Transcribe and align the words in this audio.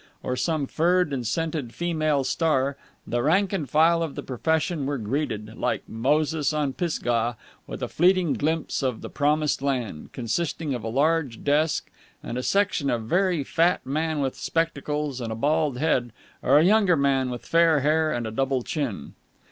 or 0.23 0.35
some 0.35 0.65
furred 0.65 1.13
and 1.13 1.27
scented 1.27 1.75
female 1.75 2.23
star, 2.23 2.75
the 3.05 3.21
rank 3.21 3.53
and 3.53 3.69
file 3.69 4.01
of 4.01 4.15
the 4.15 4.23
profession 4.23 4.87
were 4.87 4.97
greeted, 4.97 5.55
like 5.59 5.87
Moses 5.87 6.53
on 6.53 6.73
Pisgah, 6.73 7.37
with 7.67 7.83
a 7.83 7.87
fleeting 7.87 8.33
glimpse 8.33 8.81
of 8.81 9.01
the 9.01 9.11
promised 9.11 9.61
land, 9.61 10.11
consisting 10.11 10.73
of 10.73 10.83
a 10.83 10.87
large 10.87 11.43
desk 11.43 11.91
and 12.23 12.35
a 12.35 12.41
section 12.41 12.89
of 12.89 13.03
a 13.03 13.05
very 13.05 13.43
fat 13.43 13.85
man 13.85 14.21
with 14.21 14.33
spectacles 14.35 15.21
and 15.21 15.31
a 15.31 15.35
bald 15.35 15.77
head 15.77 16.13
or 16.41 16.57
a 16.57 16.63
younger 16.65 16.95
man 16.97 17.29
with 17.29 17.45
fair 17.45 17.81
hair 17.81 18.11
and 18.11 18.25
a 18.25 18.31
double 18.31 18.63
chin. 18.63 19.13